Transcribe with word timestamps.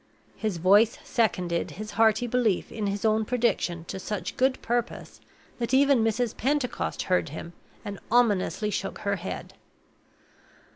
His 0.35 0.57
voice 0.57 0.97
seconded 1.03 1.69
his 1.77 1.91
hearty 1.91 2.25
belief 2.25 2.71
in 2.71 2.87
his 2.87 3.05
own 3.05 3.23
prediction 3.23 3.85
to 3.85 3.99
such 3.99 4.35
good 4.35 4.59
purpose 4.63 5.21
that 5.59 5.75
even 5.75 6.03
Mrs. 6.03 6.35
Pentecost 6.35 7.03
heard 7.03 7.29
him, 7.29 7.53
and 7.85 7.99
ominously 8.09 8.71
shook 8.71 8.97
her 9.01 9.17
head. 9.17 9.53